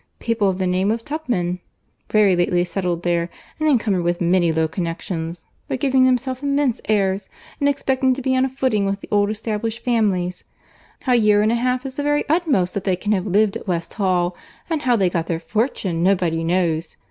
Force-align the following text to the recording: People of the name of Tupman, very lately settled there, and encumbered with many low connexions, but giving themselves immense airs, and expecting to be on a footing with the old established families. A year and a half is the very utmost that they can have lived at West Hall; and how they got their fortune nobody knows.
People 0.17 0.49
of 0.49 0.57
the 0.57 0.65
name 0.65 0.89
of 0.89 1.05
Tupman, 1.05 1.59
very 2.11 2.35
lately 2.35 2.65
settled 2.65 3.03
there, 3.03 3.29
and 3.59 3.69
encumbered 3.69 4.01
with 4.01 4.19
many 4.19 4.51
low 4.51 4.67
connexions, 4.67 5.45
but 5.67 5.79
giving 5.79 6.07
themselves 6.07 6.41
immense 6.41 6.81
airs, 6.89 7.29
and 7.59 7.69
expecting 7.69 8.11
to 8.15 8.21
be 8.23 8.35
on 8.35 8.43
a 8.43 8.49
footing 8.49 8.87
with 8.87 8.99
the 9.01 9.07
old 9.11 9.29
established 9.29 9.83
families. 9.83 10.43
A 11.05 11.13
year 11.13 11.43
and 11.43 11.51
a 11.51 11.55
half 11.55 11.85
is 11.85 11.97
the 11.97 12.01
very 12.03 12.27
utmost 12.27 12.73
that 12.73 12.83
they 12.83 12.95
can 12.95 13.11
have 13.11 13.27
lived 13.27 13.55
at 13.57 13.67
West 13.67 13.93
Hall; 13.93 14.35
and 14.71 14.81
how 14.81 14.95
they 14.95 15.07
got 15.07 15.27
their 15.27 15.39
fortune 15.39 16.01
nobody 16.01 16.43
knows. 16.43 16.97